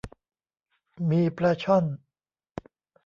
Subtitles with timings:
[1.09, 1.85] มีปลาช่อน